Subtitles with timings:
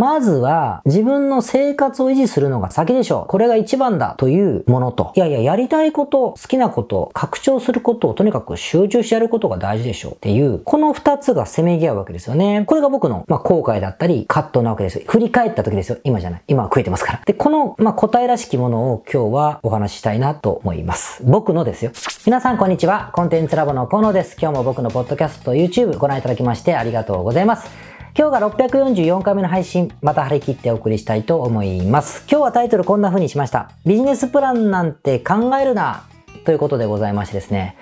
[0.00, 3.26] まずは自分の生活を維持するのが先でしょう。
[3.26, 12.64] これが一番だというものと、いやいや、やりたいこと、好きなこと、拡張することをとにかく集中してやることが大事でしょうっていう、この二つがせめぎ合うわけですよね。
[12.66, 15.04] これが僕の、まあ、後悔だったり、葛藤なわけですよ。
[15.06, 15.98] 振り返った時ですよ。
[16.02, 16.42] 今じゃない。
[16.48, 17.20] 今は食えてますから。
[17.26, 21.22] で、この、まあ、答えらしきものを今日はお話ししたいなと思います。
[21.26, 21.90] 僕のですよ。
[22.24, 23.10] 皆さんこんにちは。
[23.12, 24.38] コンテンツラボの河野です。
[24.40, 27.89] 今日も僕のポッドキャスト YouTube ご覧いただきましてありがとうございます。
[28.16, 32.24] 今日が644回目の配信、また張り切ってお送りしたいと思います。
[32.28, 33.70] 今日はタイトルこんな風にしました。
[33.86, 36.08] ビジネスプランなんて考えるな
[36.44, 37.76] ということでございましてですね。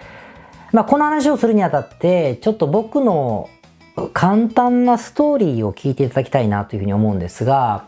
[0.73, 3.49] まあ、この話をするにあたって、ちょっと僕の
[4.13, 7.87] 簡単なストーリーを聞いていただきたいなというふうに思うんですが、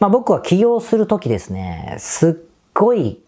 [0.00, 2.34] まあ、僕は起業するときですね、すっ
[2.74, 3.20] ごい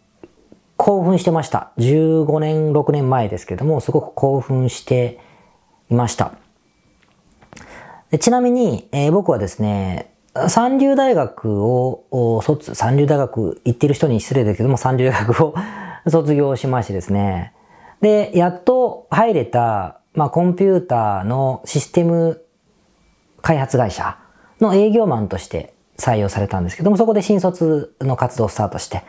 [0.77, 1.71] 興奮してました。
[1.79, 5.21] 15年、6年前ですけども、すごく興奮して
[5.91, 6.33] いました。
[8.19, 10.13] ちなみに、えー、僕はですね、
[10.49, 15.55] 三流大学を卒、三流大学行ってる人に失礼だけども、三流大学を
[16.09, 17.53] 卒業しましてですね。
[18.01, 22.43] で、やっと入れた、まあ、コンピューターのシステム
[23.43, 24.17] 開発会社
[24.61, 29.03] の営業マンとして採用されたんですけども、そこで新卒の活動をスタートして、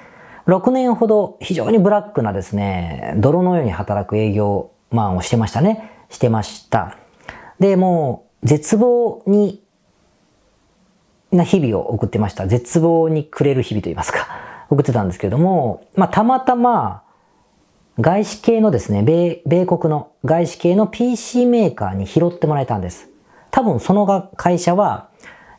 [0.47, 5.91] 6年ほど非常にブラックなですね、泥のように働く営業マンをしてましたね。
[6.09, 6.97] してました。
[7.59, 9.63] で、もう、絶望に、
[11.31, 12.47] な日々を送ってました。
[12.47, 14.27] 絶望にくれる日々と言いますか、
[14.69, 17.03] 送ってたんですけれども、まあ、たまたま、
[17.99, 23.09] 外資系のですね、米、米国の外資系の PC メーカーに拾ってもらえたんです。
[23.49, 25.07] 多分その会社は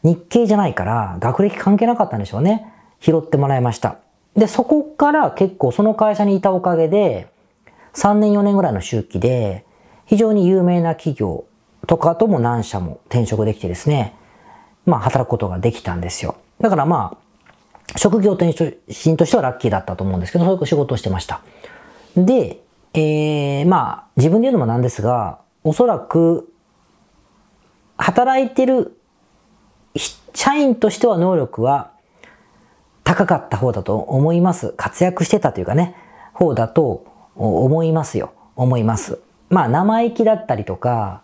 [0.04, 2.72] 日系じゃないから学歴関係なかったんでしょうね。
[3.00, 3.96] 拾ってもらいました。
[4.36, 7.26] で、そこから結構その会社にいたおかげで、
[7.94, 9.64] 3年4年ぐらいの周期で、
[10.06, 11.44] 非常に有名な企業
[11.88, 14.14] とかとも何社も転職できてですね、
[14.84, 16.36] まあ働くことができたんですよ。
[16.60, 17.16] だからま
[17.94, 18.54] あ、職業転
[18.86, 21.40] 身としてはラッキーだったと思うんですけど、そういう仕事をしてました。
[22.14, 22.60] で、
[22.92, 26.52] えー、まあ、自分で言うのもなんですが、おそらく、
[27.96, 29.00] 働いてる
[30.34, 31.92] 社員としては能力は
[33.02, 34.74] 高かった方だと思います。
[34.76, 35.96] 活躍してたというかね、
[36.34, 38.34] 方だと思いますよ。
[38.56, 39.20] 思います。
[39.48, 41.22] まあ、生意気だったりとか、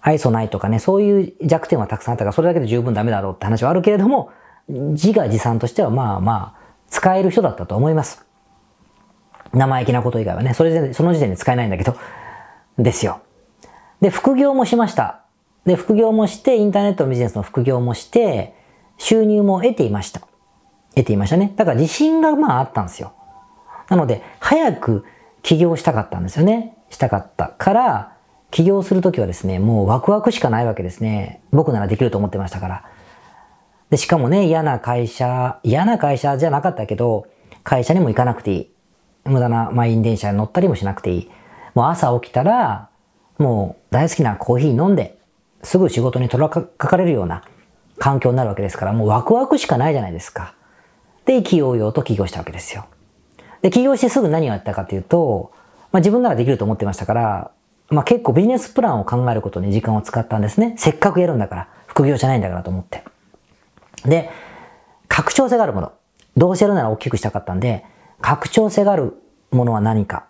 [0.00, 4.30] 愛想ないとかね、そういう弱点はたくさんあったから、それだけで十分ダメだろうって話はあるけれども、
[4.68, 8.24] 自画自賛としてはまあまあ、使える人だったと思います。
[9.52, 11.96] 生意気なこと以外はね、それで、その時点で使えないんだけど、
[12.78, 13.20] ですよ。
[14.00, 15.22] で、副業もしました。
[15.66, 18.54] で、副業もして、インターネットビジネスの副業もして、
[18.96, 20.20] 収入も得ていました。
[20.94, 21.52] 得ていましたね。
[21.56, 23.12] だから自信がまああったんですよ。
[23.88, 25.04] なので、早く
[25.42, 26.76] 起業したかったんですよね。
[26.90, 28.12] したかったから、
[28.50, 31.40] 起業するときはですね、もうワクワクしかないわけですね。
[31.52, 32.84] 僕ならできると思ってましたから。
[33.90, 37.26] で、しかもね、嫌な会社、嫌な会社じゃなかったけど、
[37.62, 38.70] 会社にも行かなくていい。
[39.24, 41.30] 無駄な満員電車に乗ったりもしなくていい。
[41.74, 42.88] もう朝起きたら、
[43.38, 45.18] もう大好きなコーヒー飲んで、
[45.62, 47.42] すぐ仕事に取らかかれるような
[47.98, 50.54] 環境になるわけですから、もうワクワクしかないじゃないですか。
[51.24, 52.86] で、意気揚々と起業したわけですよ。
[53.62, 55.52] で、起業してすぐ何をやったかというと、
[55.92, 57.50] まあ自分ならできると思ってましたから、
[57.90, 60.74] まあ結構ビジネスプランを考えることに時間を使ったんですね。
[60.78, 63.04] せっかくやるんだから、副業じゃないんだからと思って。
[64.04, 64.30] で、
[65.08, 65.92] 拡張性があるもの。
[66.36, 67.84] どうせやるなら大きくしたかったんで、
[68.20, 69.14] 拡張性がある
[69.50, 70.26] ものは何か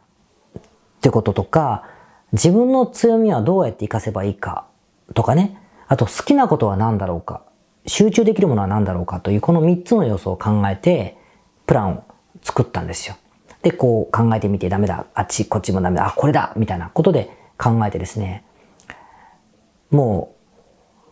[0.58, 0.62] っ
[1.02, 1.84] てこととか、
[2.32, 4.66] 自分の強みはどうやって活かせばいいか
[5.14, 5.58] とかね。
[5.88, 7.42] あと好きなことは何だろうか。
[7.86, 11.18] 集中できるものは何だろうかというこの3つの要素を考えて、
[11.66, 12.04] プランを
[12.42, 13.16] 作ったんですよ。
[13.62, 15.04] で、こう考えてみてダメだ。
[15.12, 16.06] あっち、こっちもダメだ。
[16.06, 18.44] あ、これだみたいなことで考えてですね、
[19.90, 20.34] も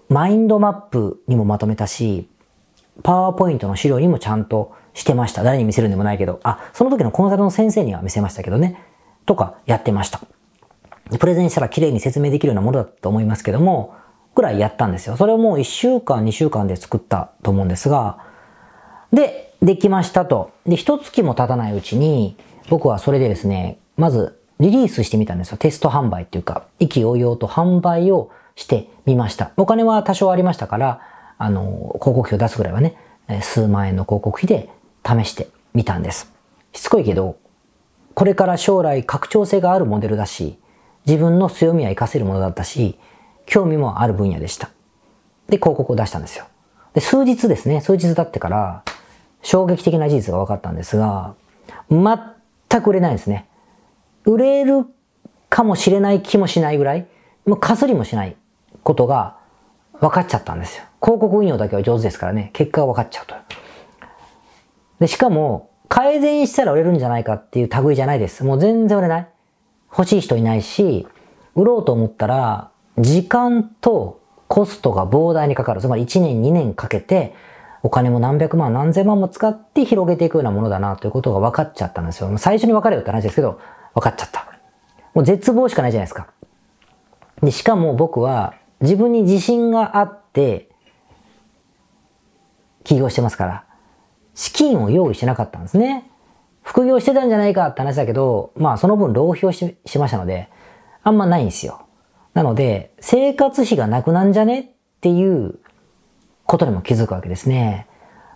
[0.08, 2.28] う、マインドマップにもまとめたし、
[3.02, 5.42] パワーポイントの資料にもちゃんとしてました。
[5.42, 8.82] 誰に見せるんでもないけど、あ、その時のコンサルの先生には見せましたけどね、
[9.26, 10.20] とかやってました。
[11.18, 13.94] プレゼンしたら綺麗に説明できるようなものだと思いますけども、
[14.34, 15.16] くらいやったんですよ。
[15.16, 18.18] それをもう1週間、2週間で作ったと思うんですが、
[19.12, 20.52] で、できましたと。
[20.66, 22.36] で、一月も経たないうちに、
[22.68, 25.56] 僕はそれでですね、まずリリースしてみたんですよ。
[25.56, 29.52] テスト販売っていうか、意気揚々と販売をしてみました。
[29.56, 31.00] お金は多少ありましたから、
[31.38, 32.96] あの、広告費を出すぐらいはね、
[33.40, 34.68] 数万円の広告費で
[35.06, 36.32] 試してみたんです。
[36.72, 37.36] しつこいけど、
[38.14, 40.58] これから将来拡張性があるモデルだし、
[41.06, 42.98] 自分の強みは活かせるものだったし、
[43.46, 44.70] 興味もある分野でした。
[45.48, 46.46] で、広告を出したんですよ。
[46.94, 48.82] で、数日ですね、数日経ってから、
[49.42, 51.34] 衝撃的な事実が分かったんですが、
[51.90, 53.47] 全く売れないんですね。
[54.28, 54.84] 売れる
[55.48, 57.06] かもしれない気もしないぐらい、
[57.46, 58.36] もうかすりもしない
[58.82, 59.38] ことが
[60.00, 60.84] 分かっちゃったんですよ。
[61.02, 63.34] 広告運用だけは上手ですからね、結果が分かっちゃうと。
[65.00, 68.44] で、しかも、改善したら売れるんじゃないかっていう類じゃないです。
[68.44, 69.28] もう全然売れない。
[69.90, 71.06] 欲しい人いないし、
[71.54, 75.80] 売ろうと思ったら、時間とコストが膨大にかかる。
[75.80, 77.34] つまり1年2年かけて、
[77.82, 82.36] お金も何百万何千万も使って広げていくようなものだなということが分かっちゃったんですよ。
[82.36, 83.58] 最初に分かるよって話ですけど、
[83.94, 84.46] 分かっちゃった。
[85.14, 86.28] もう絶望しかないじゃないですか。
[87.42, 90.68] で、しかも僕は自分に自信があって、
[92.84, 93.64] 起業してますから、
[94.34, 96.10] 資金を用意してなかったんですね。
[96.62, 100.48] 副業してたんじゃないかって話だけど、まあその分浪費をししましたので、
[101.02, 101.86] あんまないんですよ。
[102.34, 104.60] なので、生活費がなくなんじゃね？
[104.60, 104.66] っ
[105.00, 105.58] ていう
[106.44, 107.86] ことにも気づくわけですね。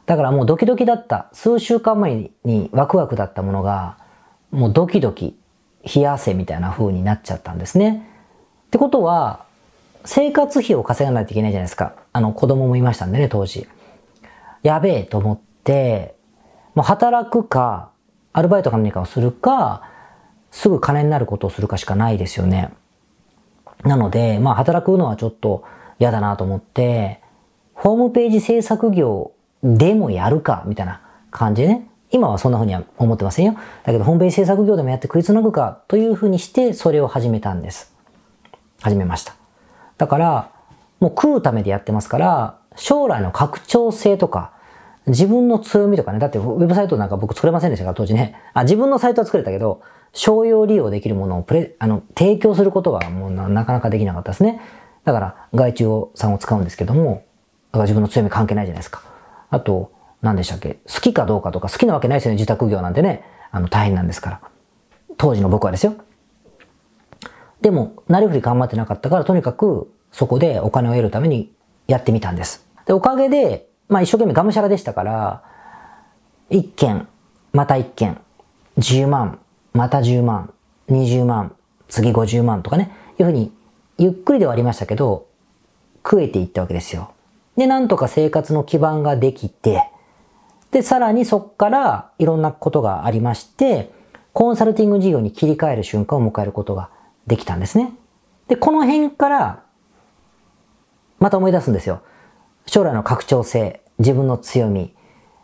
[0.07, 3.99] だからもうドキドキだった、数週間前にワクワクだったものが、
[4.51, 5.39] もうドキドキ、
[5.85, 8.09] 冷や汗みたいな風になっちゃったんですね。
[8.67, 9.45] ってことは、
[10.05, 11.95] 生活費を稼がないといけないじゃないですか。
[12.13, 13.69] あの子供もいましたんでね、当時。
[14.63, 16.15] やべえと思って、
[16.75, 17.91] もう働くか、
[18.33, 19.83] アルバイトか何かをするか、
[20.51, 22.71] すぐ金になることをするかしかないですよね。
[23.85, 25.65] なので、まあ働くのはちょっと
[25.99, 27.21] 嫌だなと思って、
[27.75, 29.33] ホームページ制作業
[29.63, 31.01] でもやるか、みたいな
[31.31, 31.89] 感じでね。
[32.13, 33.57] 今はそんな風には思ってませんよ。
[33.85, 37.93] だけど、ホームページ制作業でもやって食いつなぐかという風にして、それを始めたんです。
[38.83, 39.35] 始めました。
[39.97, 40.51] だから、
[41.01, 44.53] もう食うためでやってますから、将来の拡張性とか、
[45.07, 48.37] 自分の強みとかね、だってウェブサイトなんか僕作れませんでしたから、当時ね。
[48.55, 49.81] あ、自分のサイトは作れたけど、
[50.13, 54.61] 商用利用できるものをプレ、あの、提供することはもうなかなかできなかったですね。
[55.05, 57.25] だから、外注さんを使うんですけども、
[57.73, 59.03] だから自分の強み関係ないじゃないですか。
[59.51, 59.91] あと、
[60.23, 63.25] 何でしたっけ好きかどうかとか、好きなわけないですよね、自宅業なんてね。
[63.51, 64.41] あの、大変なんですから。
[65.19, 65.97] 当時の僕はですよ。
[67.61, 71.53] でも、なりふり頑張ってなかったから、とにかく、そこでお金を得るために
[71.87, 72.67] やってみたんです。
[72.87, 75.43] で、おかげで、まあ一生懸命がむしゃらでしたから、
[76.51, 77.09] 1件、
[77.53, 78.21] また1件、
[78.79, 79.41] 10万、
[79.75, 80.53] また10万、
[80.89, 81.55] 20万、
[81.89, 83.53] 次50万とかね、いうふうに、
[83.99, 85.27] ゆっくりではありましたけど、
[86.05, 87.13] 食えていったわけですよ。
[87.57, 89.92] で、なんとか生活の基盤ができて、
[90.73, 93.93] で、さらにそっからいろんなことがありまして、
[94.33, 96.89] コンサルティング事業に切り替える瞬間を迎えることが
[97.27, 97.93] できたんですね。
[98.49, 99.63] で、この辺から、
[101.21, 102.01] また思い出すんですよ。
[102.67, 104.95] 将来の拡張性、自分の強み、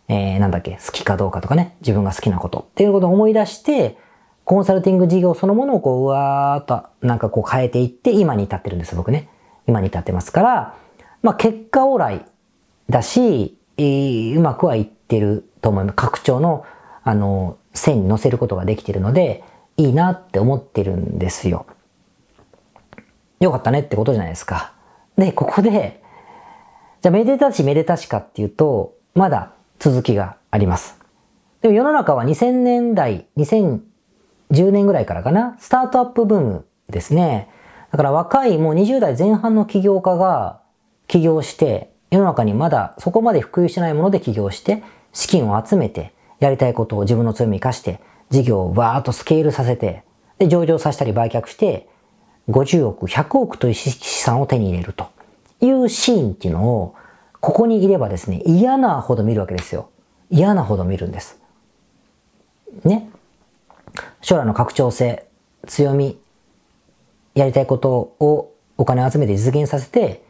[0.08, 3.98] えー、なんだっけ、好きかどうかとかね、自分が好きなことっていうことを思い出して、
[4.44, 9.28] コンサルティング事業そのものをこう、うわーっと、なんかこう変えていって、今に至ってるんです、僕ね。
[9.66, 10.74] 今に至ってますから、
[11.22, 12.24] まあ結果オーライ
[12.88, 15.96] だし、えー、うまくはいっててると思います。
[15.96, 16.64] 拡張の、
[17.02, 19.42] あの、線に乗せることができてるので、
[19.76, 21.66] いいなって思ってるんですよ。
[23.40, 24.72] よかったねってことじゃないですか。
[25.16, 26.02] で、ここで、
[27.00, 30.98] じゃあめでたしめでたしかっていうと、まだ続きがあります。
[31.60, 33.80] でも世の中は2000年代、2010
[34.70, 37.48] 年ぐらいからかな、スタートアップブームですね。
[37.90, 40.60] だから若いもう20代前半の起業家が
[41.06, 44.82] 起業して、世の中にまだそこまで普及してないもので起業して、
[45.18, 48.00] 資金を集めて、やりたいことを自分の強みに活かして、
[48.30, 50.04] 事業をバーッとスケールさせて、
[50.38, 51.88] で、上場させたり売却して、
[52.48, 53.90] 50億、100億という資
[54.22, 55.08] 産を手に入れると
[55.60, 56.94] いうシーンっていうのを、
[57.40, 59.90] ここにいればですね、嫌なほど見るわけですよ。
[60.30, 61.40] 嫌なほど見るんです。
[62.84, 63.10] ね。
[64.20, 65.26] 将来の拡張性、
[65.66, 66.16] 強み、
[67.34, 70.22] やりたいことをお金集めて実現させて、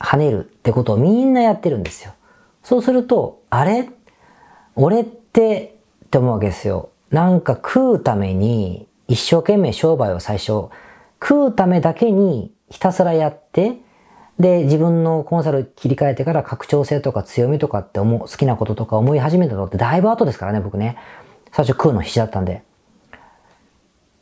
[0.00, 2.14] 跳ねるってことをみんなやってるんですよ。
[2.64, 3.88] そうすると、あれ
[4.76, 5.76] 俺って
[6.06, 6.90] って思うわけですよ。
[7.10, 10.68] なんか食うために一生懸命商売を最初
[11.22, 13.78] 食うためだけにひたすらやって、
[14.38, 20.96] で、自分のコンサル切り替えてから拡張性とか強みとかって思う、好きなこととか思い始めたのってだいぶ後ですからね、僕ね。
[21.52, 22.62] 最初食うの必死だったんで。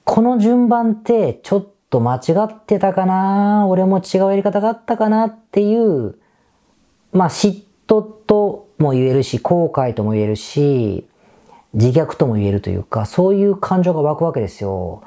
[0.05, 6.17] この順番ってちょっと間違ってたかな俺も違うやり方があったかなっていう、
[7.13, 8.42] まあ嫉妬と
[8.83, 11.07] も言えるし、後悔とも言えるし、
[11.73, 15.03] 自虐とも言えるというか、そういう感情が湧くわけですよ。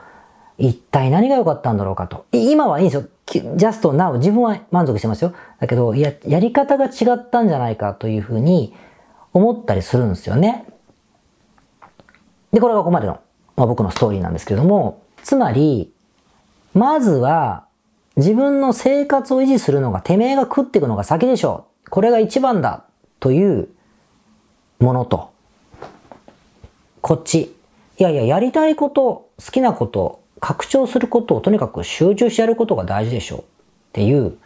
[0.58, 2.26] 一体何が良かったんだろうかと。
[2.32, 3.08] 今はいいんですよ。
[3.56, 5.34] ジャストナウ、自分は満足してますよ。
[5.60, 8.74] だけど、や、やり方が違ったんじゃないかというふうに
[9.34, 10.66] 思ったりするんですよね。
[12.54, 13.20] で、これがここまでの、
[13.58, 15.92] まあ、僕のストーリーなんですけれども、つまり、
[16.74, 17.66] まずは、
[18.16, 21.90] 自分の生活を維持するのが、てめえが食っていくのが先でしょう。
[21.90, 22.86] これが一番だ。
[23.20, 23.70] という
[24.80, 25.32] ものと、
[27.02, 27.56] こっち。
[27.98, 33.44] いやいや、やりたいこと、好きなこと、拡張することをとにかく集中してやることが大事でしょうっ
[33.94, 34.38] ていう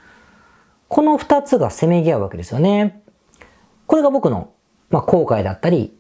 [0.90, 3.04] この二つがせめぎ合うわけですよね。
[3.86, 4.52] これが僕の、
[4.90, 5.96] まあ、後悔だったり、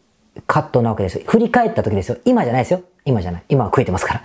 [0.48, 1.24] 葛藤なわけですよ。
[1.28, 2.18] 振り返った時ですよ。
[2.26, 2.82] 今じゃないですよ。
[3.06, 3.44] 今じゃない。
[3.50, 4.22] 今は食えてますから。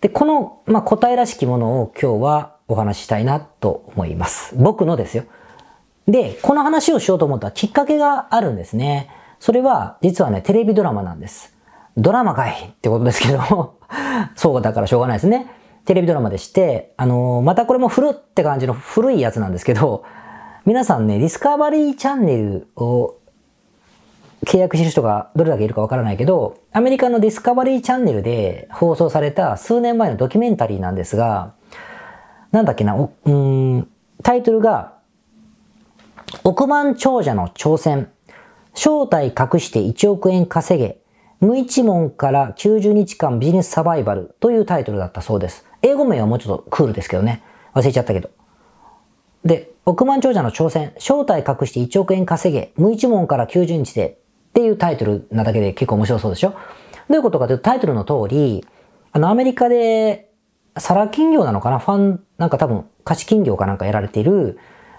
[0.00, 4.56] で、この、まあ、答えらしきものを今日はお話ししたいなと思います。
[4.56, 5.24] 僕のですよ。
[6.08, 9.10] で、この話をしようと思ったきっかけがあるんですね。
[9.38, 11.54] それは、実はね、テレビドラマなんです。
[11.96, 13.74] ドラマかいってことですけど
[14.36, 15.46] そうだからしょうがないですね。
[15.84, 20.04] テレビドラマでして、あのー、またこれも古って感じの古いやつなんですけど、
[20.64, 23.16] 皆さんね、ディスカバリーチャンネルを
[24.44, 31.54] 契約してる人がどれだけいるかわからないけど、アメリカのディスカバリーチャンネルで放送された数年前のドキュメンタリーなんですが、
[32.52, 33.88] なんだっけな、うん、
[34.22, 34.97] タイトルが、
[36.44, 38.10] 億万長者の挑戦。
[38.74, 41.00] 正体隠して1億円稼げ。
[41.40, 45.66] 無一問から90日間ビジネスサバイバルというタイトルだったそうです。
[45.82, 47.42] 英語名はもうちょっとクールですけどね。
[47.74, 48.30] 忘れちゃったけど。
[49.44, 50.92] で、億万長者の挑戦。
[50.98, 52.72] 正体隠して1億円稼げ。
[52.76, 54.18] 無一問から90日で。
[54.48, 56.56] っていうタイトルなだけで結構面白そうでしょど
[57.10, 58.66] ういうことかというとタイトルの通り、
[59.12, 60.32] あのアメリカで
[60.76, 61.78] サラ金業なのかな？
[61.78, 64.58] ファン、なんか多分貸金業かなんかやられている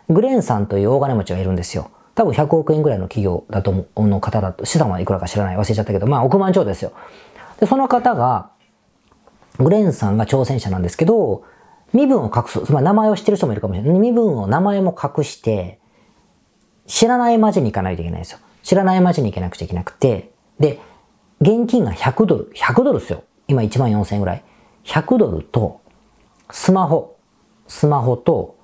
[0.10, 1.92] グレンさんという大金持ちがいるんですよ。
[2.16, 6.92] 多分100億円ぐらいの企業だと思う、の方だと、資産はいくらか知らない、忘れちゃったけど、まあ億万長ですよ。
[7.60, 8.52] で、その方が、
[9.58, 11.44] グレンさんが挑戦者なんですけど、
[11.94, 12.66] 身分を隠す。
[12.66, 14.00] つまり名前を知ってる人もいるかもしれない。
[14.00, 15.80] 身分を名前も隠して、
[16.88, 18.40] 知らない街に行かないといけないんですよ。
[18.64, 20.80] 知らない街に行けなくちゃいけなくて、で、
[21.42, 23.24] 現金が100ドル、100ドルですよ。
[23.48, 24.44] 今1万4000円ぐらい。
[24.84, 25.82] 100ドルと、
[26.52, 27.16] スマホ、
[27.68, 28.59] スマホと、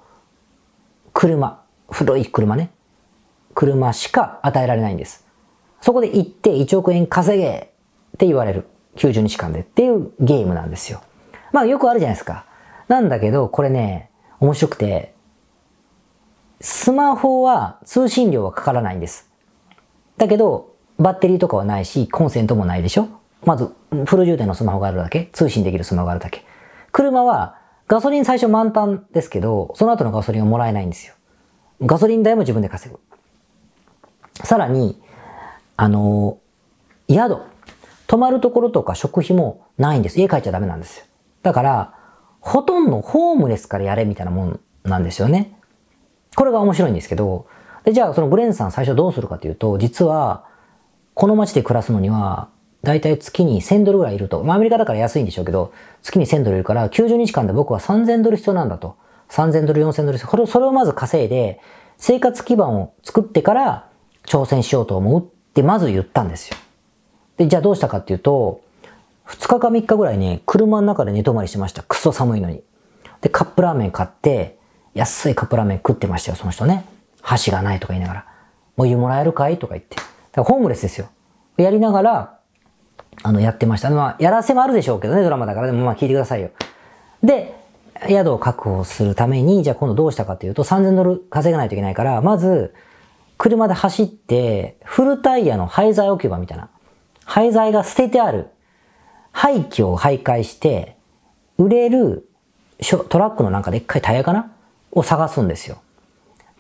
[1.16, 2.72] 車、古い車ね。
[3.54, 5.26] 車しか与えられないんです。
[5.80, 7.72] そこで行って1億円稼げ
[8.16, 8.68] って言われる。
[8.98, 11.02] 90日間でっていうゲームなんですよ。
[11.54, 12.46] まあよくあるじゃないですか。
[12.90, 14.10] なんだけど、これね、
[14.42, 15.16] 面白くて、
[16.60, 19.32] スマホは通信料はかからないんです。
[20.18, 23.08] だけど、バッテリーとかはないし、コンセントもないでしょ
[23.46, 23.74] まず、
[24.06, 26.44] フル充電のスマホがあるだけ通信できるスマホがあるだけ。
[26.92, 27.58] 車は、
[27.88, 31.14] ガソリン最初満タンですけど、その後のガソリンはもらえないんですよ。
[31.82, 33.00] ガソリン代も自分で稼ぐ。
[34.44, 35.02] さらに、
[35.78, 36.40] あの、
[37.10, 37.38] 宿。
[38.08, 40.20] 泊まるところとか食費もないんです。
[40.20, 41.06] 家帰っちゃダメなんですよ。
[41.44, 41.94] だから、
[42.40, 45.60] ほとんどホームレスからやれみたいなもんなんですよね。
[46.36, 47.48] これが面白いんですけど、
[47.84, 50.46] で、じゃあそのグレンさん最初どうするかというと、実は、
[51.14, 52.50] この街で暮らすのには、
[52.86, 54.42] だいたい月に1000ドルぐらいいると。
[54.44, 58.96] まあアメリカだから安いんでしょうけど、月に1000ドルいるから、90日間で僕は3000ドル必要なんだと。
[59.30, 60.48] 3000ドル、4000ドル必要。
[60.48, 61.60] それをまず稼いで、
[61.98, 63.90] 生活基盤を作ってから
[64.26, 66.58] 挑戦しようと思うってまず言ったんですよ。
[67.38, 68.62] で、じゃあどうしたかっていうと、
[69.28, 71.84] 2日か3日ぐらいね、車の中で寝泊まりしてました。
[71.84, 72.62] クソ寒いのに。
[73.22, 74.58] で、カップラーメン買って、
[74.94, 76.86] 安いカップラーメン食ってましたよ、その人ね。
[77.22, 78.26] 箸がないとか言いながら。
[78.78, 79.96] お湯もらえるかいとか言って。
[79.96, 81.08] だからホームレスですよ。
[81.58, 82.35] やりながら、
[83.24, 83.90] あの、やってました。
[83.90, 85.68] まあ、やらせもあるでしょうけどね、ドラマだから。
[85.68, 86.50] でもまあ、聞いてくださいよ。
[87.24, 87.56] で、
[88.08, 92.74] 宿を確保するために、じゃあ今度どうしたかというと、3000ドル稼がないといけないから、まず、
[93.38, 96.70] 車で走って、フルタイヤの廃材置き場みたいな。
[97.26, 98.48] 廃材が捨ててある。
[99.32, 100.96] 廃棄を徘徊して、
[101.58, 102.28] 売れる
[103.10, 104.52] トラックのなんかでっかいタイヤかな
[104.92, 105.78] を探すんですよ。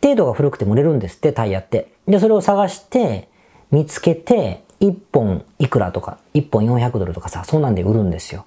[0.04, 1.94] 程度が古くても売れるんですって、タイヤって。
[2.08, 3.30] で、それを探して、
[3.72, 8.46] 見つけて、1本いくらとか、1本400ドルとかさ、そんなんで売るんですよ。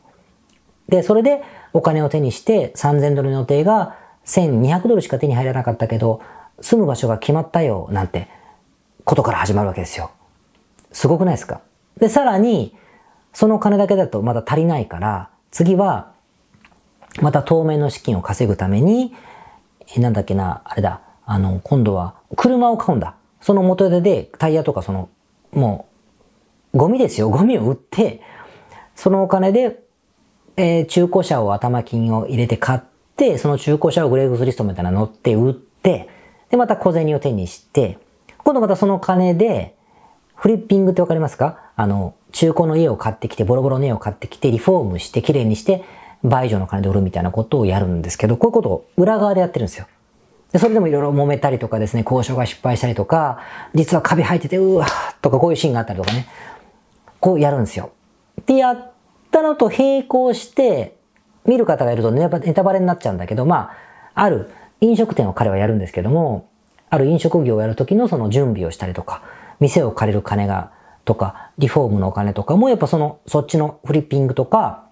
[0.88, 1.42] で、それで
[1.72, 6.20] お金を手にして3000ドルの予定が1200ドルしか手に入らなかったけど、
[6.60, 8.28] 住む場所が決まったよ、なんて、
[9.04, 10.10] ことから始まるわけですよ。
[10.92, 11.60] すごくないですか？
[11.98, 12.74] で、さらに、
[13.32, 16.12] その金だけだとまだ足りないから、次は、
[17.20, 19.14] また当面の資金を稼ぐために、
[19.96, 23.14] なんだっけな、あれだ、あの、今度は車を買うんだ。
[23.40, 25.08] その元手でタイヤとかその、
[25.52, 25.97] もう、
[26.74, 27.30] ゴミですよ。
[27.30, 28.20] ゴミを売って、
[28.94, 29.82] そのお金で、
[30.56, 32.80] えー、中古車を頭金を入れて買っ
[33.16, 36.08] て、その中古車をグレーグスリストみたいなの乗って売って、
[36.50, 37.98] で、また小銭を手にして、
[38.38, 39.76] 今度またその金で、
[40.34, 41.58] フリッピングってわかりますか？
[41.74, 45.84] あの、中古の家を買ってきて、ボロボロの家を買ってきて、リフォームして、綺麗にして、
[46.22, 49.86] 倍以上の金で売るみたいなことをやるんですけど、こういうことを裏側でやってるんですよ。
[50.52, 53.40] で、それでもいろいろ揉めたりとかですね、交渉が失敗したりとか、
[53.74, 56.28] 実はカビ生えてて、うわーとかこういうシーンがあったりとかね、
[57.20, 57.92] こうやるんですよ。
[58.46, 58.92] で、やっ
[59.30, 60.96] たのと並行して、
[61.44, 63.70] 見る方がいるとネタバレになっちゃうんだけど、ま
[64.14, 66.48] あ、ある飲食店を彼はやるんですけども、
[66.90, 69.22] ある飲食業をやるときのその準備をしたりとか、
[69.60, 70.72] 店を借りる金が、
[71.04, 74.84] とか、リフォームのお金とかもやっぱその、そっちのフリッピングとか、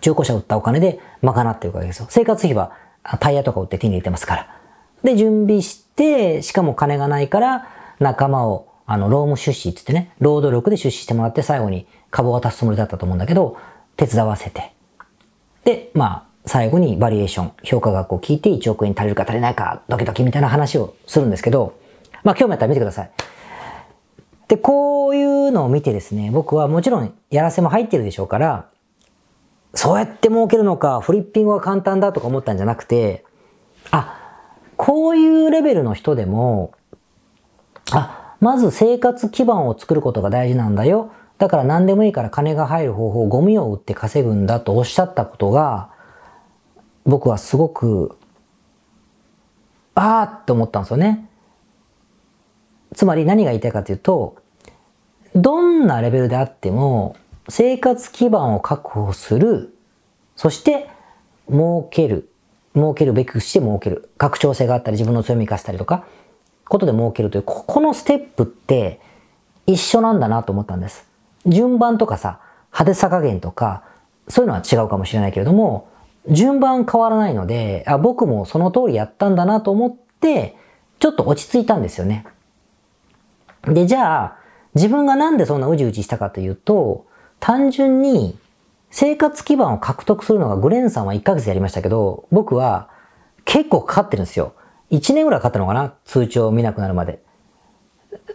[0.00, 2.06] 中古車を売ったお金で賄っていくわけですよ。
[2.08, 2.72] 生活費は
[3.20, 4.56] タイヤとか売って手に入れてますから。
[5.02, 7.68] で、準備して、しかも金がないから
[7.98, 13.56] 仲間を、あの、労務出資って言ってね、労働力で出資してもらって最後に株を渡すつもりだったと思うんだけど、
[13.94, 14.72] 手伝わせて。
[15.62, 21.78] で、まあ、最後にバリエーション、評価額を聞いて1億円足りるか足りないか、ドキドキみたいな話をするんですけど、
[22.24, 23.10] まあ、興味あったら見てください。
[24.48, 28.66] で、こういうのを見てですね、僕はもちろんやらせも入ってるでしょうから、
[29.72, 33.24] そうやって儲けるのか、フリッピングは簡単だとか思ったんじゃなくて、
[33.92, 34.18] あ、
[34.76, 36.72] こういうレベルの人でも、
[37.92, 41.12] あ、まず生活基盤を作ることが大事なんだよ。
[41.38, 45.90] だから何でもいいから金が入る方法、ゴミを売って稼ぐんだとおっしゃったことが、
[47.04, 48.16] 僕はすごく、
[49.94, 51.28] あーって思ったんですよね。
[52.94, 54.36] つまり何が言いたいかというと、
[55.34, 57.16] どんなレベルであっても、
[57.48, 59.74] 生活基盤を確保する、
[60.36, 60.88] そして
[61.48, 62.30] 儲ける、
[62.74, 64.10] 儲けるべくして儲ける。
[64.18, 66.04] 拡張性があったり自分の強みを生かしたりとか、
[66.70, 69.00] ことで儲けるという、ここのステップって
[69.66, 71.04] 一緒なんだなと思ったんです。
[71.44, 73.82] 順番とかさ、派手さ加減とか、
[74.28, 75.88] そういうのは違うかもしれないけれども、
[76.28, 80.56] 順番変わらないので、あ、僕もその通りやったんだなと思って、
[81.00, 82.24] ちょっと落ち着いたんですよね。
[83.64, 84.36] で、じゃあ、
[84.76, 87.04] 自分がなんでそんなうじうじしたかというと、
[87.40, 88.38] 単純に
[88.92, 92.88] 生活基盤を獲得するのがグレンさんは1ヶ月やりましたけど、僕は
[93.44, 94.52] 結構かかってるんですよ。
[94.90, 95.94] 1年ぐらいかったのかな？
[96.04, 97.22] 通帳を見なくなるまで。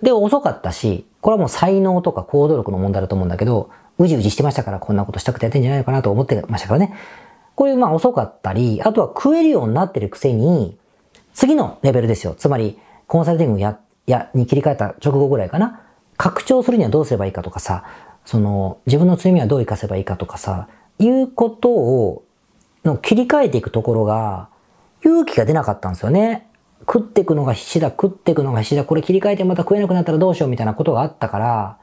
[0.01, 6.93] で、遅かったし、これはもう才能とか行動力の問題だと思うんだけど、うじうじしてましたからこんなことしたくてやってんじゃないかなと思ってましたからね。
[7.55, 10.77] こういうまあ遅かったり、あとは食えるようになってるくせに、
[11.33, 12.35] 次のレベルですよ。
[12.35, 15.81] つまり、コンサルティングや、や、に切り替えた直後ぐらいかな。
[16.17, 17.83] 拡張するにはどうすればいいかとかさ、
[18.25, 20.67] その、自分の強みはどう活かせばいいかとかさ、
[20.99, 22.23] いうことを、
[22.83, 24.49] の切り替えていくところが、
[25.05, 26.49] 勇気が出なかったんですよね。
[26.81, 31.77] 食っていくのが必死だ、食っていくのが必死だ、これ切り替えてまた食えなくなったらどうしようみたいなことがあったから、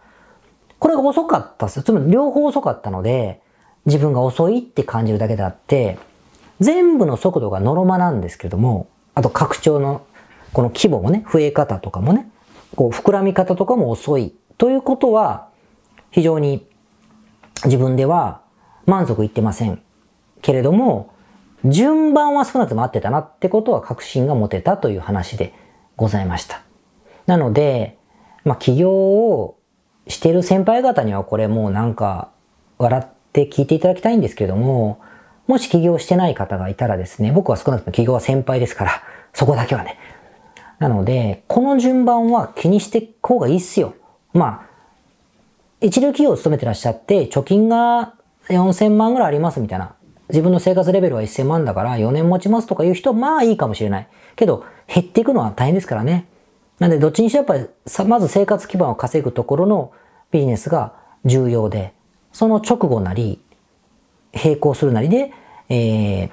[0.79, 1.83] これが遅かったっすよ。
[1.85, 3.41] つまり両方遅かったので、
[3.87, 5.99] 自分が遅いって感じるだけであって、
[6.61, 10.03] 全部の速度がノロマなんですけれども、あと拡張の
[10.53, 12.29] この規模もね、増え方とかもね、
[12.77, 15.49] こう膨らみ方とかも遅いということは、
[16.11, 16.67] 非常に
[17.65, 18.43] 自分では
[18.87, 19.81] 満足いってません。
[20.43, 21.12] けれども、
[21.65, 25.55] 順番は少なくとも合ってたなってことは確信が持てたという話で
[25.97, 26.63] ございました。
[27.27, 27.99] なので、
[28.45, 29.59] まあ起業を
[30.09, 32.31] してる先輩方にはこれもうなんか
[32.79, 35.01] 笑って聞いていただきたいんですけれども、
[35.47, 39.99] もし起業してない方がいたらですね、僕は少なくとも起業は先輩ですから、そこだけはね。
[40.79, 43.95] なので、この順番は気にしていく方がいいっすよ。
[44.33, 44.73] まあ、
[45.81, 48.15] 一流企業を勤めてらっしゃって、貯金が
[48.49, 49.95] 4000万ぐらいありますみたいな。
[50.33, 54.09] 自分の生活レベルは1000万だから4年持ちますとかいう人まあいいかもしれない。
[54.35, 56.27] けど、減っていくのは大変ですからね。
[56.79, 57.67] なんで、どっちにしてやっぱり、
[58.07, 59.93] まず生活基盤を稼ぐところの
[60.31, 61.93] ビジネスが重要で、
[62.33, 63.41] その直後なり、
[64.33, 65.31] 並行するなりで、
[65.69, 66.31] えー、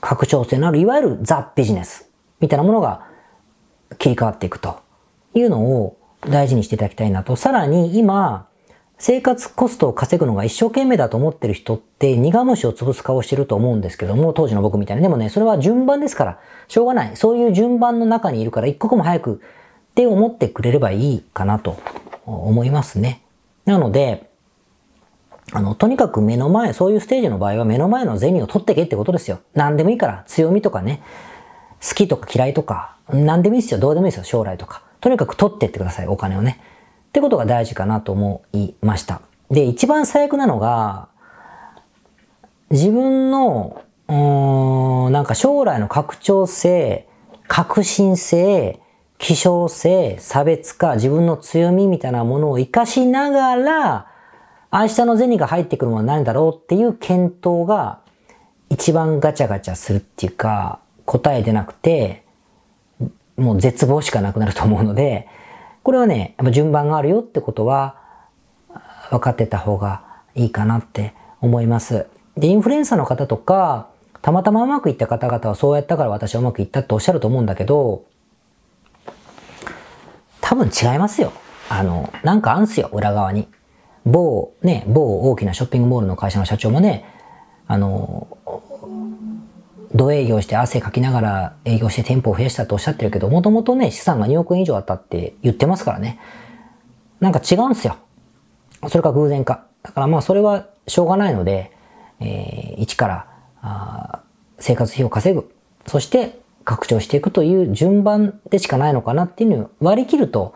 [0.00, 2.10] 拡張性のある、いわゆるザ・ビジネス
[2.40, 3.06] みたいなものが
[3.98, 4.80] 切り替わっていくと
[5.34, 7.36] いうのを大事にしていただきたいなと。
[7.36, 8.45] さらに今、
[8.98, 15.02] 生活コストを稼ぐのが一生懸命だと思ってる人って苦虫を潰す顔してると思うんですけども、当時の僕みたいに。
[15.02, 17.16] でもね、それは順番ですから、しょうがない。
[17.16, 21.78] そういう順番の中にいるから一刻も早くって思ってくれればいいかなと
[22.24, 23.22] 思いますね。
[23.66, 24.30] なので、
[25.52, 29.40] あの、とにかく目の前、そういうステージの場合は目の前の銭を取ってけってことですよ。
[29.54, 31.02] 何でもいいから、強みとかね、
[31.86, 33.78] 好きとか嫌いとか、何でもいいですよ。
[33.78, 34.24] どうでもいいですよ。
[34.24, 34.82] 将来とか。
[35.00, 36.08] とにかく取ってってください。
[36.08, 36.60] お金をね。
[37.16, 39.22] ってことが大事かなと思いました。
[39.50, 41.08] で、一番最悪なのが、
[42.70, 47.08] 自分の、うん、なんか将来の拡張性、
[47.48, 48.80] 革新性、
[49.16, 54.08] 希少性、差別化、自分の強みみたいなものを活かしながら、
[54.70, 58.00] 明日の銭が入ってくるものは何だろうっていう検討が
[58.68, 62.24] 一番ガチャガチャするっていうか、答え出なくて、
[63.38, 65.28] もう絶望しかなくなると思うので、
[65.86, 67.94] これはね、やっぱ順番があるよってことは
[69.08, 70.02] 分かってた方が
[70.34, 72.08] いいかなって思います。
[72.36, 73.86] で、インフルエンサーの方とか、
[74.20, 78.04] たまたまうまくいった方々はそうやったから私はうまくいったっておっしゃると思うんだけど、
[80.40, 81.30] 多分違いますよ。
[81.68, 83.46] あの、なんかあんすよ、裏側に。
[84.04, 87.04] 某、ね、某大きなショッピングモールの会社の社長もね、
[87.68, 88.26] あの、
[89.96, 96.20] 土営業して汗かきながら営業して店舗を増やしたとおっしゃってるけど、もともとね、資産が2億円以上あったって言ってますからね。
[97.18, 97.96] なんか違うんすよ。
[98.88, 99.66] それか偶然か。
[99.82, 101.72] だからまあそれはしょうがないので、
[102.20, 103.26] えー、一から
[103.62, 104.22] あ
[104.58, 105.50] 生活費を稼ぐ。
[105.86, 110.54] そして拡張していくという順番でしかないのかなっていうのを割り切ると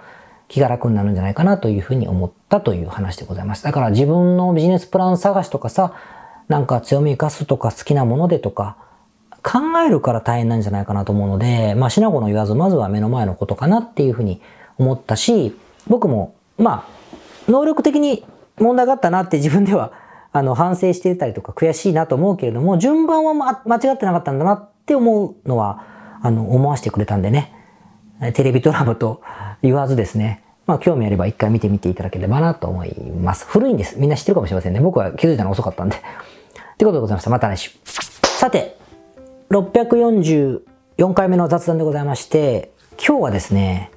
[0.49, 3.65] 気が楽になるんじゃないかなというふうに思ったという話でございます。
[3.65, 5.95] だから自分のビジネスプラン探しとかさ、
[6.49, 8.77] なんか強み生かすとか好きなものでとか、
[9.43, 14.41] 考えるから大変なんじゃないかなと思うので、まあ、品子の言わず、まずは目の前のことかなっていうふうに
[14.79, 18.25] 思ったし、僕も、まあ、能力的に
[18.59, 19.93] 問題があったなって自分では、
[20.33, 25.83] あの、反省していたりとか悔しいなと思うけれども、順番は、ま、間違ってなかったんだなって思うのは、
[26.23, 27.53] あの、思わせてくれたんでね、
[28.35, 29.23] テレビドラマと
[29.63, 33.45] 言わずですね、まあ、興味あれば一回見てみていただければなと思います。
[33.49, 33.99] 古いんです。
[33.99, 34.81] みんな知ってるかもしれませんね。
[34.81, 35.97] 僕は気づいたの遅かったんで。
[36.79, 37.31] ということでございました。
[37.31, 37.71] また来週。
[37.85, 38.80] さて、
[39.51, 42.73] 644回目の雑談でございまして、
[43.05, 43.91] 今日はですね、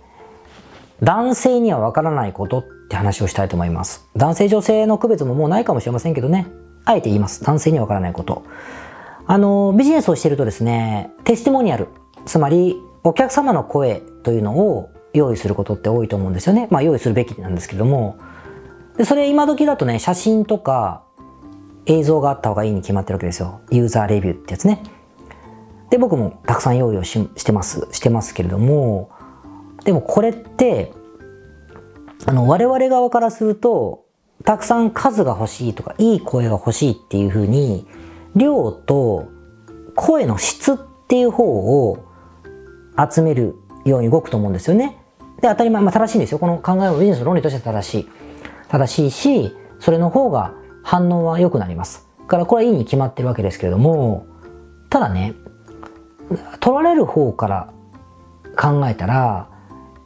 [1.03, 4.09] 男性にはわからないことって話をしたいと思います。
[4.15, 6.47] 男性女性の区別ももうないかもしれませんけどね、
[6.85, 7.43] あえて言います。
[7.43, 8.43] 男性にはわからないこと。
[9.27, 11.87] あの、ビジネスをしてるとですね、テスティモニアル、
[12.25, 16.67] つまりお客様の声というのを用意することって多いと思うんですよね。
[16.71, 18.17] まあ用意するべきなんですけども、
[18.97, 21.03] でそれ今時だとね、写真とか
[21.85, 23.61] 映像があった方がいいに決まってるわけですよ。
[23.69, 24.81] ユーザーレビューってやつね。
[25.93, 29.11] で、僕もたくさん用意をしてます、してますけれども、
[29.85, 30.91] でもこれって、
[32.25, 34.03] あの、我々側からすると、
[34.43, 37.85] たくさん数が欲しいとか、いい声が欲しいっていうふうに、
[38.35, 39.27] 量と
[39.93, 40.77] 声の質っ
[41.07, 41.99] ていう方を
[43.07, 43.53] 集める
[43.85, 44.97] ように動くと思うんですよね。
[45.43, 46.39] で、当たり前、まあ正しいんですよ。
[46.39, 48.09] この考えはビジネスの論理として正しい。
[48.67, 52.09] 正しいし、それの方が反応は良くなります。
[52.21, 54.25] だからこれはいいに決まってるわけですけれども、
[54.89, 55.35] ただね、
[56.59, 57.73] 取られる方から
[58.57, 59.47] 考えたら、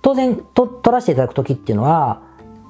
[0.02, 2.22] 当然と取らせていただく時っていうのは、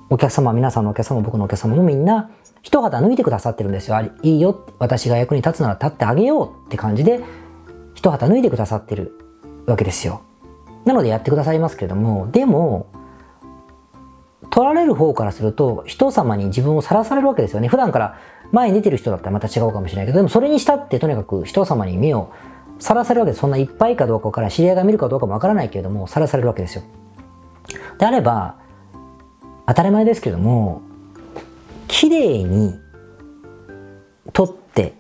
[0.10, 2.30] お客様、皆さんのお客様、僕のお客様もみんな、
[2.62, 3.98] 一肌脱いでくださってるんですよ。
[4.24, 7.24] いいよ、私が役に立つなら立ってあげようって感じで、
[7.94, 9.18] 一肌脱いでくださってる
[9.66, 10.22] わけですよ。
[10.86, 12.88] なのでやってくださいますけれども、でも、
[14.50, 17.68] 取られる方からすると、人様に自分をさらされるわけですよね。
[17.68, 18.16] 普段から
[18.52, 22.32] 前に出てる人だったらまた違うかもしれないけど、でもそれにしたってとにかく人様に目を
[22.80, 23.42] さらされるわけです。
[23.42, 26.84] そんないっぱいかどうかから知り合いが見るかどうかもわからないけれども、さらされるわけですよ。
[28.00, 28.56] であれば、
[29.66, 30.82] 当たり前ですけども、
[31.88, 32.80] 綺麗に
[34.34, 34.94] 撮って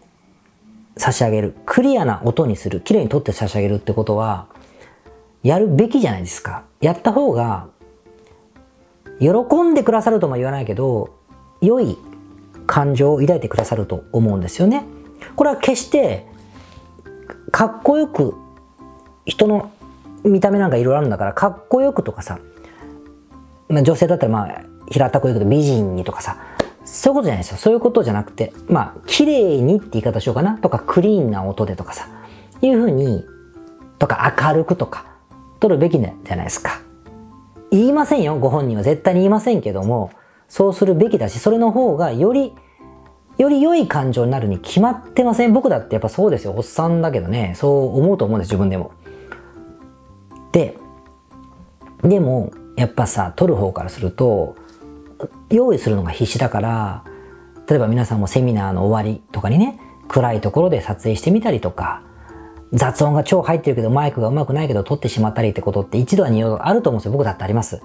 [0.98, 1.56] 差し上げる。
[1.66, 2.82] クリアな音にする。
[2.82, 4.48] 綺麗に撮って差し上げるってことは、
[5.44, 6.64] やるべきじゃないですか。
[6.82, 7.68] やった方が、
[9.20, 11.10] 喜んでくださるとも言わないけど、
[11.62, 11.98] 良い
[12.68, 14.84] 感情を抱いてくださると思うんですよね。
[15.36, 16.27] これは決して
[17.58, 18.36] かっこよく
[19.26, 19.72] 人の
[20.24, 22.38] 見た目なんかいろいろあるんだからかっこよくとかさ、
[23.68, 26.38] まあ、女性だったらまあ平たく言うけど美人にとかさ
[26.86, 27.58] そういうことじゃないですよ。
[27.58, 30.60] そういうことじゃなくてまあ綺麗にって言い方しようかな。
[30.60, 32.08] とかクリーンな音でとかさ
[32.62, 33.26] いうふうに
[33.98, 35.08] とか明るくとか
[35.60, 36.80] 取るべきじゃないですか。
[37.72, 38.38] 言いませんよ。
[38.38, 40.12] ご本人は絶対に言いませんけども
[40.48, 42.54] そうするべきだしそれの方がより
[43.38, 45.54] より良い感情になるに決まってません？
[45.54, 46.54] 僕だってやっぱそうですよ。
[46.56, 48.92] おっさんだけどね、そう思うと思うんです、自分でも。
[50.52, 50.78] で、
[52.02, 54.56] でも、やっぱさ、撮る方からすると、
[55.50, 57.04] 用意するのが必死だから、
[57.70, 62.02] 例えば皆さんもセミナーの終わりとかにね、暗いところで撮影してみたりとか、
[62.74, 67.12] 雑音が超入ってるけどマイクがうまくないけど撮ってしまったりってことって一度は二度あると思うんですよ。
[67.14, 67.78] 僕だってあります。
[67.78, 67.84] で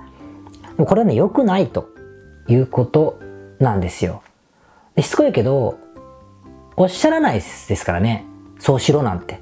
[0.78, 1.88] もこれはね、良くないと
[2.48, 3.18] いうこと
[3.60, 4.22] なんですよ。
[5.00, 5.78] しつこいけど、
[6.76, 8.26] おっしゃらないですからね。
[8.58, 9.40] そうしろなんて。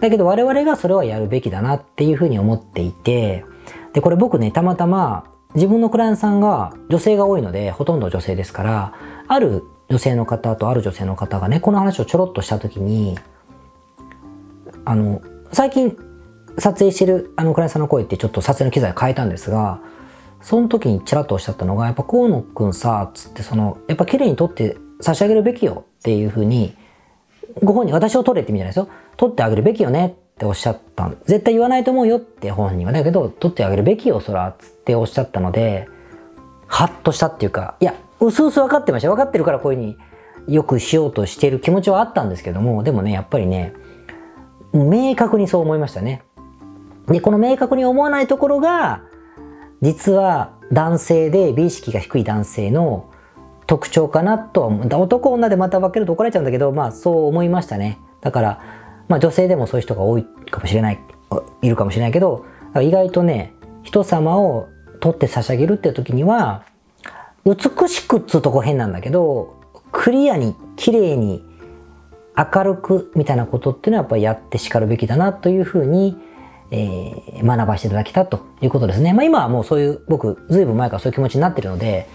[0.00, 3.44] だけど我々がそれはやるべきだなっていうふうに思っていて、
[3.92, 8.94] で、これ僕ね、たまたま自分のクライアントさんが女性が多いので、ほとんど女性ですから、
[9.28, 13.18] ある女性の方とある女性の方がね、この話をちょろっとしたときに、
[14.84, 15.96] あの、最近
[16.58, 19.80] 撮影してるあのクライアントさんの声ってちょっと撮影の機材変えたんですが、
[20.40, 26.74] その時にちらっとおっしゃったのが、やっぱ河野くんさ、つってその、やっぱ綺麗に撮って差し上げるべきよっていうふうに、
[27.62, 28.88] ご本人、私を取れって意味じゃないですよ。
[29.16, 32.92] 取ってあげるべきよねっておっしゃった絶対言わないと思うよって本人は。
[32.92, 35.88] だけど、取ってあげるべきよ、そら、つっておっしゃったので、
[36.66, 39.08] ハッとしたっていうか、いや、うすうす分かってました。
[39.08, 39.96] 分かってるからこういうふうに
[40.54, 43.74] よくしようとしてる気持ちはあったんですけども、でもね、やっぱりね、
[44.72, 46.22] 明確にそう思いましたね。
[47.08, 49.02] で、この明確に思わないところが、
[49.80, 53.10] 実は男性で美意識が低い男性の
[53.66, 54.88] 特徴かなとは思う。
[54.88, 57.98] 男女でまた分けると怒られちゃうんだけど、まあそう思いましたね。
[58.20, 58.60] だから、
[59.08, 61.00] まあ女性でもそういう人が多いかもしれない、
[61.62, 62.44] いるかもしれないけど、
[62.80, 63.52] 意外とね、
[63.82, 64.68] 人様を
[65.00, 66.64] 取って差し上げるって時には、
[67.44, 69.54] 美しくっつうとこ変なんだけど、
[69.92, 71.44] クリアに、綺麗に、
[72.36, 76.18] 明るくみたいなことっていうのはやっぱりやって叱るべきだなというふうに、
[76.70, 79.12] えー、学ばせていただけたということですね。
[79.14, 82.08] まあ今はもうそういう、僕、ずいぶん前からそういう気持ちになってるので、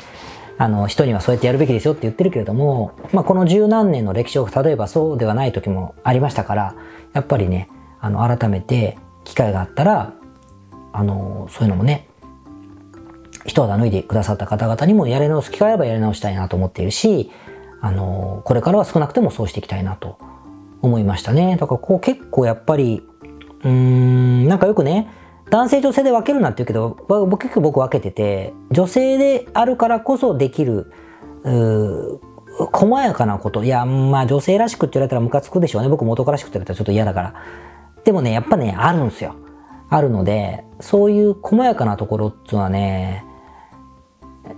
[0.61, 6.75] あの、人にはそうやってやるべきですよって言ってるけれども、まあこの十何年の歴史を、例えばそうではない時もありましたから、
[7.13, 7.67] やっぱりね、
[7.99, 10.13] あの、改めて機会があったら、
[10.93, 12.07] あの、そういうのもね、
[13.43, 17.31] 一肌脱いでくださった方々にもやり直す機会あればやり直したいなと思っているし、
[17.81, 20.19] あの、これからは少なくてもそうしていきたいなと
[20.83, 21.57] 思いましたね。
[21.59, 23.01] だからこう結構やっぱり、
[23.63, 25.09] うーん、なんかよくね、
[25.51, 30.91] 男性女性で分けるなって言うけど、僕結構僕分けてて、女性であるからこそできる、
[31.43, 32.19] う
[32.71, 33.63] 細やかなこと。
[33.65, 35.89] いや、まあ女性らしくって言われたらムカつくでしょうね。
[35.89, 37.33] 僕元からしくって言われたらちょっと嫌だから。
[38.05, 39.35] でもね、やっぱね、あるんですよ。
[39.89, 43.25] あるので、そういう細やかなところっていうのはね、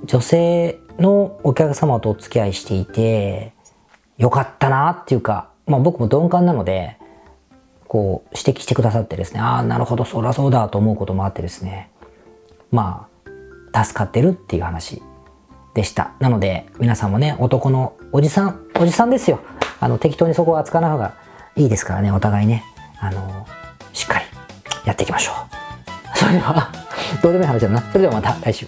[0.05, 3.53] 女性のお客様とお付き合いしていて、
[4.19, 6.99] よかったなっていうか、まあ僕も鈍感なので、
[7.93, 11.91] こう指摘してくださってですね、ああ、なるほど、そらそうだと思うこともあってですね、
[12.71, 13.07] ま
[13.71, 15.03] あ、助かってるっていう話
[15.75, 16.13] でした。
[16.19, 19.41] なので、皆さんもね、男のおじさん、おじさんですよ。
[19.79, 21.13] あの、適当にそこは扱わない方が
[21.55, 22.63] いいですからね、お互いね、
[22.99, 23.45] あの、
[23.93, 24.25] しっかり
[24.85, 25.33] やっていきましょ
[26.15, 26.17] う。
[26.17, 26.71] それでは
[27.21, 27.79] どうでもいい話だな。
[27.91, 28.67] それではまた来週。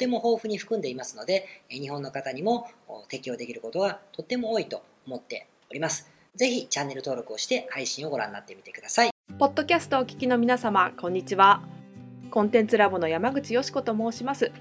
[0.01, 2.67] ても豊富に含んでいますので、日本の方にも
[3.07, 6.09] 適用できることはとっても多いと思っております。
[6.35, 9.11] ぜひチャンネル登録をして配信をご覧になってみてください。
[9.37, 11.61] ポッドキャストをお聞きの皆様、こんにちは。
[12.31, 14.51] コンテンツラボの山口よし子と申します。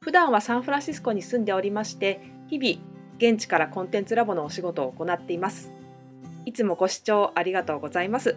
[0.00, 2.80] 普段はサンフランシスコに住んでおりまして、日々
[3.18, 5.70] 現地からコンテンツラボのお仕事を行っています。
[6.46, 8.36] いつもご視聴ありがとうございます。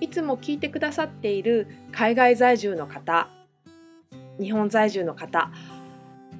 [0.00, 3.28] いつも聞いてくださっている海外在住の方
[4.40, 5.50] 日本在住の方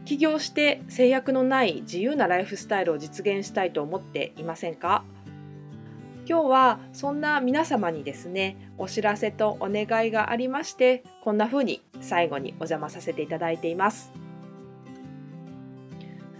[0.04, 5.04] 起業して制約のない自由なライフスタイルを実現したいと思っていませんか？
[6.28, 14.12] 今日はそんな皆様にですねお知らせとお願いがありましてこんな風に最後にお邪魔させていただいています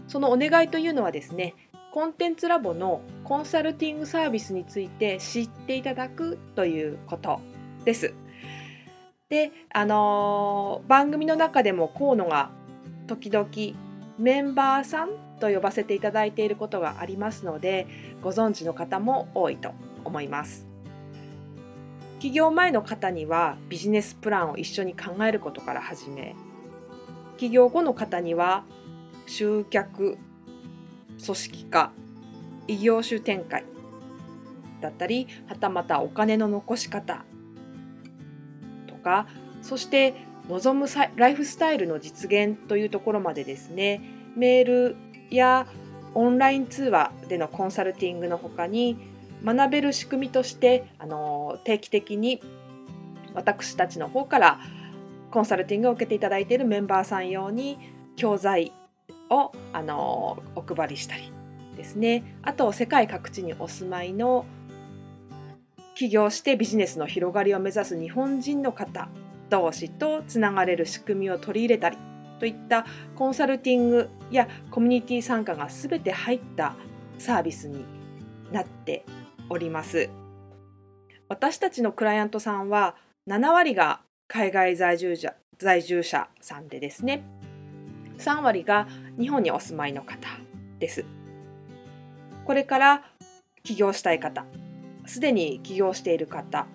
[0.07, 1.55] そのお願いというのはですね
[1.93, 7.41] コンテンツラボのコンサルティングサービスについて知っていただくということ
[7.85, 8.15] です。
[9.31, 12.51] で、あのー、番組の中でも河野が
[13.07, 13.49] 時々
[14.19, 17.87] メンバーさんと呼ばせていただいていることがありますので
[18.23, 19.73] ご存知の方も多いと
[20.05, 20.67] 思います。
[22.19, 26.37] 起業前の方にはビジネスプランを一緒に考えることから始め
[27.39, 28.65] 起業後の方には
[29.27, 30.19] 集客
[31.25, 31.93] 組織化
[32.69, 33.65] 異業種展開
[34.83, 37.25] だったりはたまたお金の残し方
[39.01, 39.27] か
[39.63, 40.15] そして
[40.49, 40.87] 望む
[41.17, 44.01] ライフスタイルの実現というところまでですね
[44.37, 44.97] メール
[45.31, 45.67] や
[46.15, 48.97] オンライン通話でのコンサルティングのほかに
[49.45, 52.43] 学べる仕組みとしてあの定期的に
[53.35, 54.61] 私たちの方から
[55.31, 57.79] コンサルティングを受けていただいているメンバーさん用に
[58.17, 58.73] 教材
[59.31, 61.33] をあのお配りしたり
[61.77, 62.37] ですね。
[62.43, 64.45] あと世界各地にお住まいの
[66.01, 69.11] 起業してビジネスの広がりを目指す日本人の方
[69.51, 71.99] 同士とつながれる仕組みを取り入れたり
[72.39, 72.87] といった
[73.17, 76.75] コンサルティングやコミュニティ参加が全て入った
[77.19, 77.85] サービスに
[78.51, 79.05] なって
[79.51, 80.09] おります。
[81.29, 82.97] 私たちのクライアントさんは
[83.29, 87.23] 7割が海外在住者在住者さんでですね
[88.17, 90.17] 3割が日本にお住まいの方
[90.79, 91.05] です。
[92.47, 93.05] これから
[93.63, 94.47] 起業したい方、
[95.11, 96.67] すでに起業している方、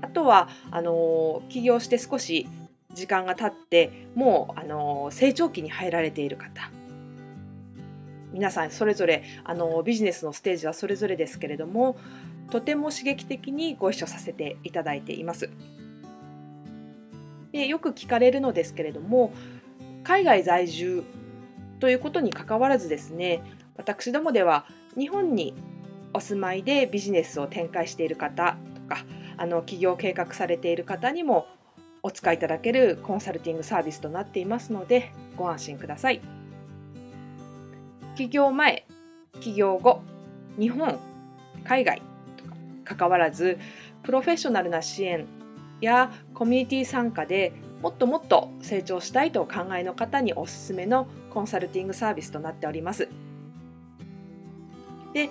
[0.00, 2.48] あとはあの起業して少し
[2.94, 6.70] 時間が経ってもうあの成長期に入られている方
[8.32, 11.98] 皆さんそれぞれあのビジネスのステージはそれぞれですけれども
[12.50, 15.50] とても刺激的にご一緒させていただいています。
[17.52, 19.32] でよく聞かれるのですけれども
[20.04, 21.02] 海外在住
[21.80, 23.42] ということにかかわらずですね
[23.76, 25.54] 私どもでは日本に
[26.14, 29.04] お住まいでビジネスを展開している方とか
[29.36, 31.46] あの起業計画されている方にも
[32.02, 36.20] お使いいただけるコンサルティングサービスとなっていますのでご安心ください。
[38.16, 38.84] 起業前
[39.40, 40.02] 起業後
[40.58, 40.98] 日本
[41.64, 42.02] 海外
[42.36, 42.44] と
[42.84, 43.58] かかわらず
[44.02, 45.26] プロフェッショナルな支援
[45.80, 53.08] やコミュニティ参加でもっともっと成長したいとお考えの方におすすめのコンサルティングサービスとなっております。
[55.12, 55.30] で